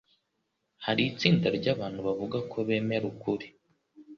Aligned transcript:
Hari 0.85 1.01
itsinda 1.11 1.47
ry’abantu 1.57 1.99
bavuga 2.07 2.37
ko 2.51 2.57
bemera 2.67 3.05
ukuri, 3.13 3.45